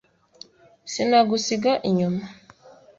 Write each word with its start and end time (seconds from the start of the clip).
sinagusiga 0.91 1.71
inyuma! 1.89 2.23